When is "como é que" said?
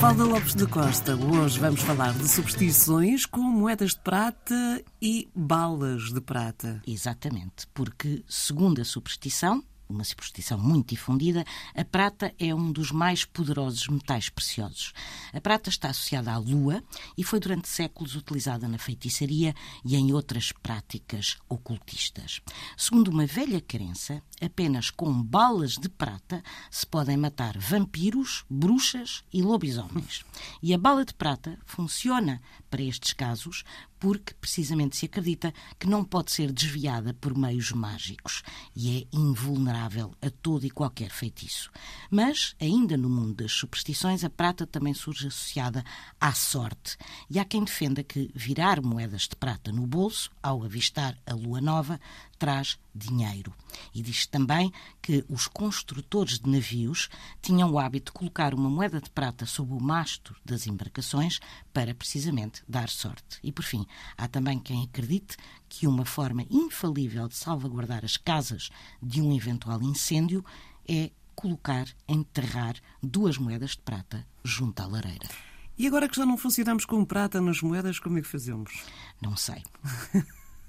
78.00-78.26